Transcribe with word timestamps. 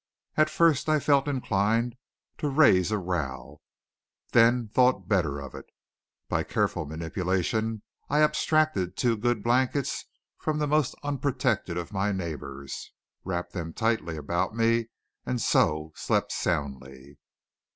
At 0.35 0.49
first 0.49 0.89
I 0.89 0.99
felt 0.99 1.27
inclined 1.27 1.95
to 2.39 2.49
raise 2.49 2.89
a 2.91 2.97
row; 2.97 3.61
then 4.31 4.67
thought 4.67 5.07
better 5.07 5.39
of 5.39 5.53
it, 5.53 5.67
by 6.27 6.41
careful 6.41 6.87
manipulation 6.87 7.83
I 8.09 8.21
abstracted 8.23 8.97
two 8.97 9.15
good 9.15 9.43
blankets 9.43 10.05
from 10.39 10.57
the 10.57 10.65
most 10.65 10.95
unprotected 11.03 11.77
of 11.77 11.89
of 11.89 11.93
my 11.93 12.11
neighbours, 12.11 12.91
wrapped 13.23 13.53
them 13.53 13.73
tightly 13.73 14.17
about 14.17 14.55
me, 14.55 14.87
and 15.23 15.39
so 15.39 15.91
slept 15.93 16.31
soundly. 16.31 17.19